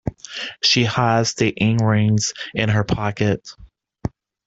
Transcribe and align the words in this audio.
She 0.63 0.83
hides 0.83 1.35
the 1.35 1.53
earrings 1.63 2.33
in 2.55 2.69
her 2.69 2.83
pocket. 2.83 3.53